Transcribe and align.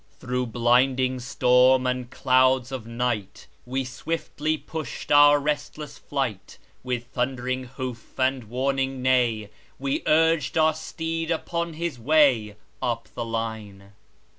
Through 0.19 0.47
blinding 0.47 1.19
storm 1.19 1.85
and 1.85 2.09
clouds 2.09 2.71
of 2.71 2.87
night, 2.87 3.45
We 3.67 3.83
swiftly 3.85 4.57
pushed 4.57 5.11
our 5.11 5.39
restless 5.39 5.99
flight; 5.99 6.57
With 6.81 7.03
thundering 7.05 7.65
hoof 7.65 8.19
and 8.19 8.45
warning 8.45 9.03
neigh, 9.03 9.51
We 9.77 10.01
urged 10.07 10.57
our 10.57 10.73
steed 10.73 11.29
upon 11.29 11.73
his 11.73 11.99
way 11.99 12.55
Up 12.81 13.09
the 13.13 13.23
line. 13.23 13.91